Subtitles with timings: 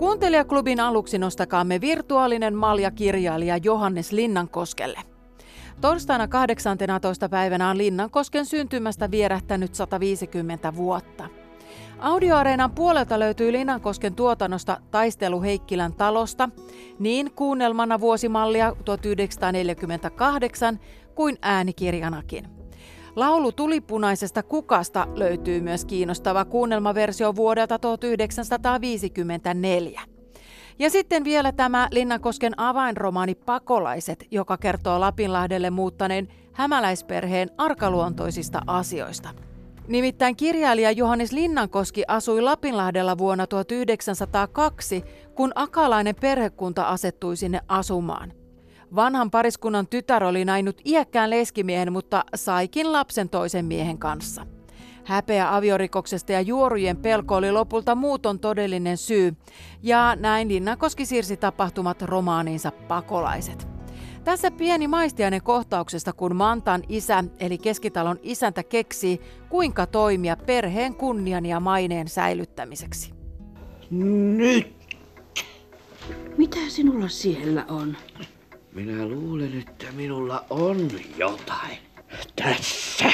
[0.00, 5.00] Kuuntelijaklubin aluksi nostakaamme virtuaalinen maljakirjailija Johannes Linnankoskelle.
[5.80, 7.28] Torstaina 18.
[7.28, 11.28] päivänä on Linnankosken syntymästä vierähtänyt 150 vuotta.
[11.98, 16.48] Audioareenan puolelta löytyy Linnankosken tuotannosta Taistelu Heikkilän talosta,
[16.98, 20.80] niin kuunnelmana vuosimallia 1948
[21.14, 22.59] kuin äänikirjanakin.
[23.16, 30.02] Laulu tulipunaisesta kukasta löytyy myös kiinnostava kuunnelmaversio vuodelta 1954.
[30.78, 39.28] Ja sitten vielä tämä Linnankosken avainromaani Pakolaiset, joka kertoo Lapinlahdelle muuttaneen hämäläisperheen arkaluontoisista asioista.
[39.88, 45.04] Nimittäin kirjailija Johannes Linnankoski asui Lapinlahdella vuonna 1902,
[45.34, 48.39] kun akalainen perhekunta asettui sinne asumaan.
[48.94, 54.46] Vanhan pariskunnan tytär oli nainut iäkkään leskimiehen, mutta saikin lapsen toisen miehen kanssa.
[55.04, 59.36] Häpeä aviorikoksesta ja juorujen pelko oli lopulta muuton todellinen syy,
[59.82, 63.68] ja näin Linnankoski siirsi tapahtumat romaaniinsa Pakolaiset.
[64.24, 71.46] Tässä pieni maistiainen kohtauksesta, kun Mantan isä, eli keskitalon isäntä keksii, kuinka toimia perheen kunnian
[71.46, 73.12] ja maineen säilyttämiseksi.
[73.90, 74.80] Nyt!
[76.38, 77.96] Mitä sinulla siellä on?
[78.72, 81.78] Minä luulen, että minulla on jotain.
[82.36, 83.12] Tässä.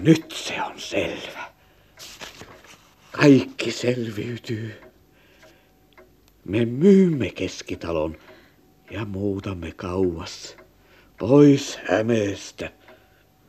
[0.00, 1.50] Nyt se on selvä.
[3.12, 4.80] Kaikki selviytyy.
[6.44, 8.16] Me myymme keskitalon
[8.90, 10.56] ja muutamme kauas.
[11.18, 12.72] Pois Hämeestä.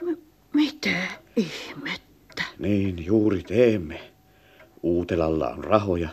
[0.03, 0.21] M-
[0.53, 2.43] mitä ihmettä?
[2.59, 4.11] Niin juuri teemme.
[4.83, 6.09] Uutelalla on rahoja.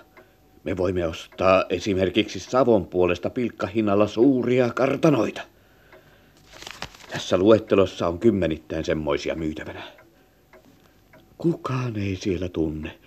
[0.68, 5.42] Me voimme ostaa esimerkiksi Savon puolesta pilkkahinnalla suuria kartanoita.
[7.10, 9.82] Tässä luettelossa on kymmenittäin semmoisia myytävänä.
[11.38, 12.98] Kukaan ei siellä tunne.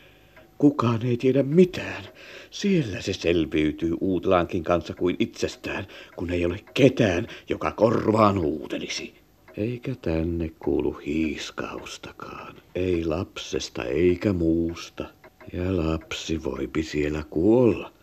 [0.57, 2.03] Kukaan ei tiedä mitään.
[2.51, 9.13] Siellä se selviytyy Uutelaankin kanssa kuin itsestään, kun ei ole ketään, joka korvaan uutelisi.
[9.57, 12.55] Eikä tänne kuulu hiiskaustakaan.
[12.75, 15.20] Ei lapsesta eikä muusta.
[15.53, 17.93] Ja lapsi voipi siellä kuolla.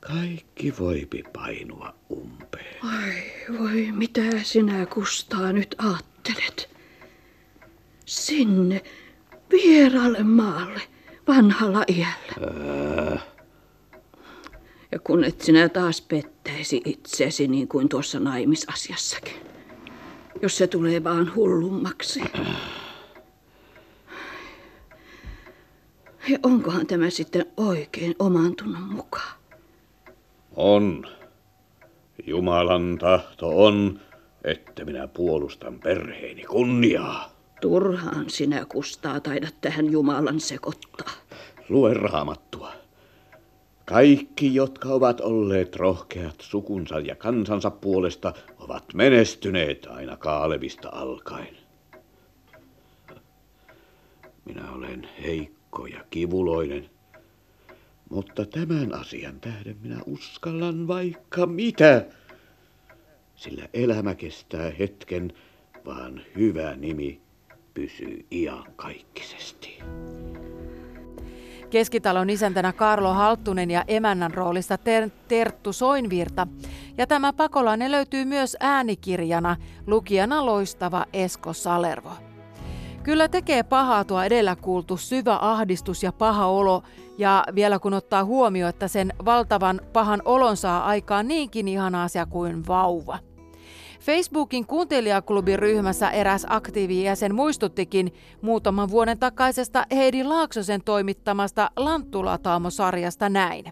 [0.00, 2.76] Kaikki voipi painua umpeen.
[2.82, 3.22] Ai
[3.58, 6.70] voi, mitä sinä Kustaa nyt ajattelet?
[8.06, 8.82] Sinne,
[9.50, 10.80] vieraalle maalle,
[11.28, 12.34] vanhalla iällä.
[12.40, 13.18] Ää,
[14.92, 19.34] Ja kun et sinä taas pettäisi itseesi niin kuin tuossa naimisasiassakin.
[20.42, 22.20] Jos se tulee vaan hullummaksi.
[26.28, 29.34] Ja onkohan tämä sitten oikein oman tunnon mukaan?
[30.56, 31.06] on.
[32.26, 34.00] Jumalan tahto on,
[34.44, 37.30] että minä puolustan perheeni kunniaa.
[37.60, 41.12] Turhaan sinä Kustaa taidat tähän Jumalan sekoittaa.
[41.68, 42.72] Lue raamattua.
[43.84, 51.56] Kaikki, jotka ovat olleet rohkeat sukunsa ja kansansa puolesta, ovat menestyneet aina Kaalevista alkaen.
[54.44, 56.90] Minä olen heikko ja kivuloinen,
[58.10, 62.04] mutta tämän asian tähden minä uskallan vaikka mitä.
[63.36, 65.32] Sillä elämä kestää hetken,
[65.86, 67.20] vaan hyvä nimi
[67.74, 69.78] pysyy iankaikkisesti.
[71.70, 76.46] Keskitalon isäntänä Karlo Halttunen ja emännän roolista Ter- Terttu Soinvirta.
[76.98, 79.56] Ja tämä pakolainen löytyy myös äänikirjana,
[79.86, 82.10] lukijana loistava Esko Salervo.
[83.04, 86.82] Kyllä tekee pahaa tuo edellä kuultu syvä ahdistus ja paha olo,
[87.18, 92.26] ja vielä kun ottaa huomioon, että sen valtavan pahan olon saa aikaan niinkin ihana asia
[92.26, 93.18] kuin vauva.
[94.00, 103.64] Facebookin kuuntelijaklubin ryhmässä eräs aktiivijäsen muistuttikin muutaman vuoden takaisesta Heidi Laaksosen toimittamasta Lanttulataamo-sarjasta näin.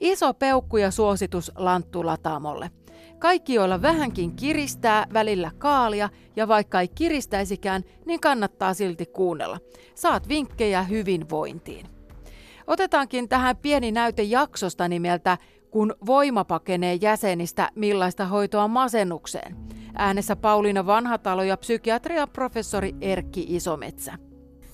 [0.00, 2.70] Iso peukku ja suositus Lanttulataamolle.
[3.18, 9.58] Kaikki, joilla vähänkin kiristää, välillä kaalia, ja vaikka ei kiristäisikään, niin kannattaa silti kuunnella.
[9.94, 11.86] Saat vinkkejä hyvinvointiin.
[12.66, 15.38] Otetaankin tähän pieni näyte jaksosta nimeltä
[15.70, 19.56] Kun voima pakenee jäsenistä, millaista hoitoa masennukseen.
[19.98, 24.18] Äänessä Pauliina Vanhatalo ja psykiatrian professori Erkki Isometsä.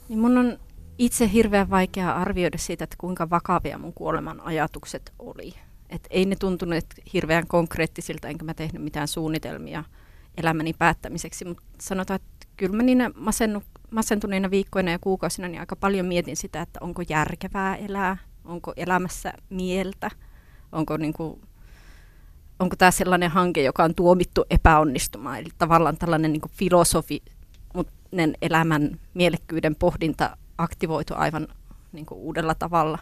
[0.08, 0.58] Niin mun on
[0.98, 5.54] itse hirveän vaikea arvioida siitä, että kuinka vakavia mun kuoleman ajatukset oli.
[5.92, 9.84] Et ei ne tuntuneet hirveän konkreettisilta, enkä mä tehnyt mitään suunnitelmia
[10.36, 15.76] elämäni päättämiseksi, mutta sanotaan, että kyllä mä niinä masennu, masentuneina viikkoina ja kuukausina niin aika
[15.76, 20.10] paljon mietin sitä, että onko järkevää elää, onko elämässä mieltä,
[20.72, 21.40] onko, niin kuin,
[22.58, 25.38] onko tämä sellainen hanke, joka on tuomittu epäonnistumaan.
[25.38, 27.22] Eli tavallaan tällainen niin kuin filosofi,
[27.74, 27.92] mutta
[28.42, 31.48] elämän mielekkyyden pohdinta aktivoitu aivan
[31.92, 32.98] niin kuin uudella tavalla.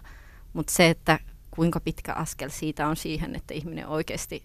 [0.53, 1.19] Mutta se, että
[1.51, 4.43] kuinka pitkä askel siitä on siihen, että ihminen oikeasti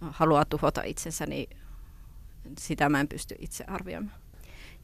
[0.00, 1.56] haluaa tuhota itsensä, niin
[2.58, 4.16] sitä mä en pysty itse arvioimaan.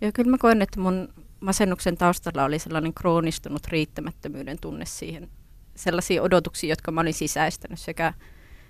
[0.01, 5.31] Ja kyllä mä koen, että mun masennuksen taustalla oli sellainen kroonistunut riittämättömyyden tunne siihen,
[5.75, 8.15] sellaisia odotuksia, jotka mä olin sisäistänyt sekä,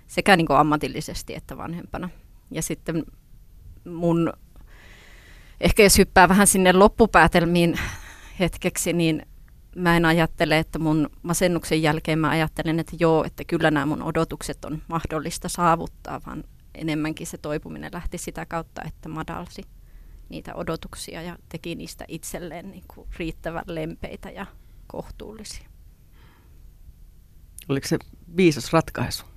[0.07, 2.09] sekä niin ammatillisesti että vanhempana.
[2.51, 3.05] Ja sitten
[3.85, 4.33] mun,
[5.61, 7.79] ehkä jos hyppää vähän sinne loppupäätelmiin
[8.39, 9.25] hetkeksi, niin
[9.75, 14.03] mä en ajattele, että mun masennuksen jälkeen mä ajattelen, että joo, että kyllä nämä mun
[14.03, 16.43] odotukset on mahdollista saavuttaa, vaan
[16.75, 19.63] enemmänkin se toipuminen lähti sitä kautta, että madalsi
[20.29, 24.45] niitä odotuksia ja teki niistä itselleen niin kuin riittävän lempeitä ja
[24.87, 25.69] kohtuullisia.
[27.69, 27.97] Oliko se
[28.37, 29.30] viisas ratkaisu?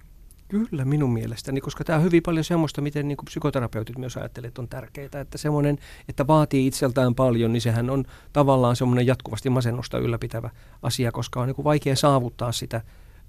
[0.48, 4.50] Kyllä minun mielestäni, koska tämä on hyvin paljon semmoista, miten niin kuin psykoterapeutit myös ajattelevat,
[4.50, 5.20] että on tärkeää.
[5.20, 10.50] Että semmoinen, että vaatii itseltään paljon, niin sehän on tavallaan semmoinen jatkuvasti masennusta ylläpitävä
[10.82, 12.80] asia, koska on niin kuin vaikea saavuttaa sitä,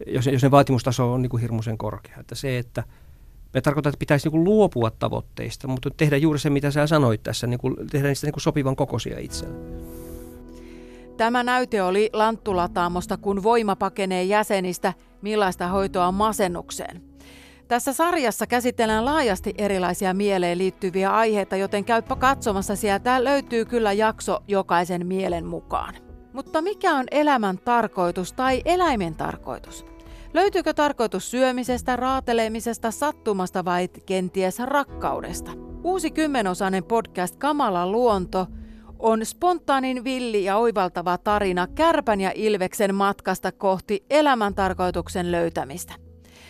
[0.08, 2.18] jos, jos ne vaatimustaso on niin kuin hirmuisen korkea.
[2.20, 2.84] Että se, että
[3.54, 7.24] me tarkoitan, että pitäisi niin kuin luopua tavoitteista, mutta tehdä juuri se, mitä sä sanoit
[7.24, 10.05] tässä, niin kuin tehdä niistä niin kuin sopivan kokoisia itselle.
[11.18, 17.02] Tämä näyte oli Lanttulataamosta, kun voima pakenee jäsenistä, millaista hoitoa masennukseen.
[17.68, 24.40] Tässä sarjassa käsitellään laajasti erilaisia mieleen liittyviä aiheita, joten käyppä katsomassa sieltä löytyy kyllä jakso
[24.48, 25.96] jokaisen mielen mukaan.
[26.34, 29.86] Mutta mikä on elämän tarkoitus tai eläimen tarkoitus?
[30.34, 35.52] Löytyykö tarkoitus syömisestä, raatelemisesta, sattumasta vai kenties rakkaudesta?
[35.84, 38.48] Uusi kymmenosainen podcast Kamala luonto
[39.06, 45.94] on spontaanin villi ja oivaltava tarina kärpän ja ilveksen matkasta kohti elämän tarkoituksen löytämistä.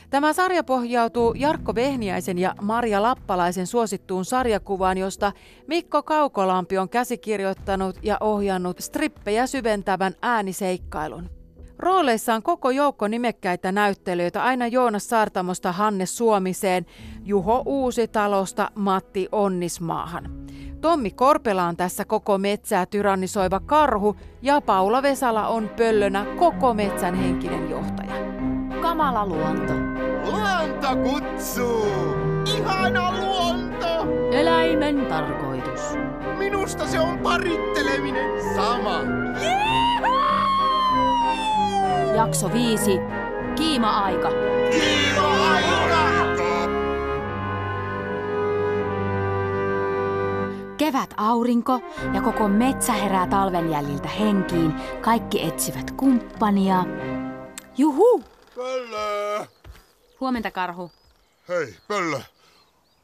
[0.09, 5.31] Tämä sarja pohjautuu Jarkko Vehniäisen ja Marja Lappalaisen suosittuun sarjakuvaan, josta
[5.67, 11.29] Mikko Kaukolampi on käsikirjoittanut ja ohjannut strippejä syventävän ääniseikkailun.
[11.79, 16.85] Rooleissa on koko joukko nimekkäitä näyttelijöitä aina Joonas Saartamosta Hanne Suomiseen,
[17.23, 20.44] Juho Uusitalosta Matti Onnismaahan.
[20.81, 27.15] Tommi Korpela on tässä koko metsää tyrannisoiva karhu ja Paula Vesala on pöllönä koko metsän
[27.15, 28.13] henkinen johtaja.
[28.81, 29.73] Kamala luonto.
[30.31, 31.85] Luonto kutsuu!
[32.57, 34.07] Ihana luonto!
[34.31, 35.81] Eläimen tarkoitus.
[36.37, 38.99] Minusta se on paritteleminen sama.
[42.15, 42.99] Jakso 5.
[43.55, 44.29] Kiima-aika.
[44.71, 45.24] Kiima-aika!
[50.95, 51.79] Kevät aurinko
[52.13, 54.73] ja koko metsä herää talven jäljiltä henkiin.
[55.01, 56.83] Kaikki etsivät kumppania.
[57.77, 58.23] Juhu!
[58.55, 59.45] Pöllö!
[60.19, 60.91] Huomenta, karhu.
[61.49, 62.21] Hei, Pöllö.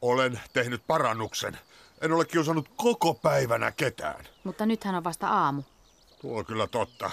[0.02, 1.58] Olen tehnyt parannuksen.
[2.00, 4.24] En ole kiusannut koko päivänä ketään.
[4.44, 5.62] Mutta nythän on vasta aamu.
[6.20, 7.10] Tuo on kyllä totta.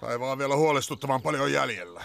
[0.00, 2.02] Päivä on vielä huolestuttavan paljon jäljellä.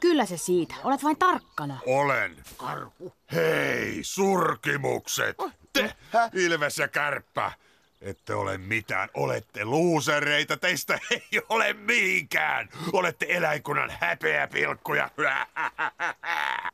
[0.00, 0.74] Kyllä se siitä.
[0.84, 1.78] Olet vain tarkkana.
[1.86, 2.36] Olen.
[2.56, 3.12] Karhu.
[3.32, 5.36] Hei, surkimukset!
[6.34, 7.52] Ilves ja Kärppä.
[8.00, 9.08] Ette ole mitään.
[9.14, 10.56] Olette luusereita.
[10.56, 12.68] Teistä ei ole mihinkään.
[12.92, 15.10] Olette eläinkunnan häpeäpilkkuja.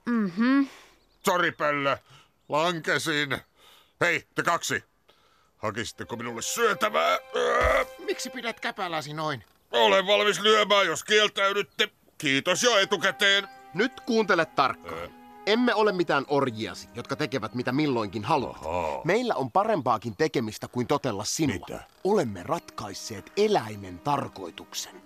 [0.06, 0.62] Mhm.
[1.25, 1.96] Sori, Pöllö.
[2.49, 3.38] Lankesin.
[4.00, 4.85] Hei, te kaksi.
[5.56, 7.11] Hakisitteko minulle syötävää?
[7.12, 9.44] Ää, Miksi pidät käpäläsi noin?
[9.73, 11.88] Olen valmis lyömään, jos kieltäydytte.
[12.19, 13.49] Kiitos jo etukäteen.
[13.75, 15.17] Nyt kuuntele tarkkaan.
[15.49, 18.57] Emme ole mitään orjiasi, jotka tekevät mitä milloinkin haluat.
[18.57, 19.00] Ahaa.
[19.05, 21.55] Meillä on parempaakin tekemistä kuin totella sinua.
[21.69, 21.81] Mitä?
[22.05, 25.02] Olemme ratkaisseet eläimen tarkoituksen.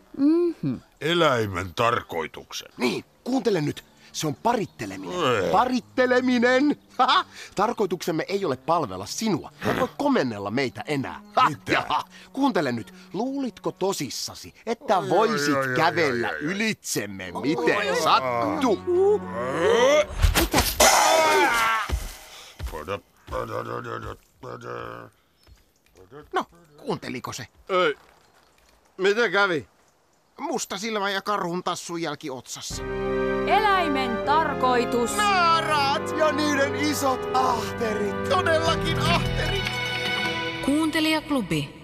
[1.00, 2.68] Eläimen tarkoituksen.
[2.76, 3.84] Niin, kuuntele nyt.
[4.12, 5.44] Se on paritteleminen.
[5.44, 5.50] Ei.
[5.50, 6.76] Paritteleminen!
[6.98, 7.24] Haha.
[7.54, 9.52] Tarkoituksemme ei ole palvella sinua.
[9.70, 11.20] Et voi komennella meitä enää.
[11.36, 11.72] Ha, Mitä?
[11.72, 12.04] jaha.
[12.32, 12.94] Kuuntele nyt.
[13.12, 16.40] Luulitko tosissasi, että Oi, voisit oi, oi, kävellä oi, oi.
[16.42, 18.78] ylitsemme miten sattuu?
[26.32, 26.44] No,
[26.76, 27.46] kuunteliko se?
[27.68, 27.94] Ei.
[28.96, 29.68] Miten kävi?
[30.38, 32.82] Musta silmä ja karhun tassun jälki otsassa.
[33.46, 35.16] Eläimen tarkoitus.
[35.16, 38.28] Naaraat ja niiden isot ahterit.
[38.28, 39.62] Todellakin ahterit.
[40.64, 41.81] Kuuntelijaklubi.